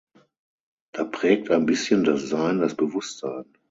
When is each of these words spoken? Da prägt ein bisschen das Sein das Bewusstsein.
Da 0.95 1.03
prägt 1.03 1.51
ein 1.51 1.67
bisschen 1.67 2.03
das 2.03 2.27
Sein 2.27 2.57
das 2.57 2.73
Bewusstsein. 2.75 3.45